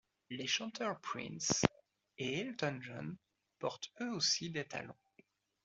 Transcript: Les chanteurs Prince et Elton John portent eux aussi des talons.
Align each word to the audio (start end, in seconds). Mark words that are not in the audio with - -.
Les 0.31 0.47
chanteurs 0.47 0.99
Prince 0.99 1.63
et 2.17 2.39
Elton 2.39 2.79
John 2.81 3.17
portent 3.59 3.91
eux 4.01 4.09
aussi 4.09 4.49
des 4.49 4.65
talons. 4.65 4.95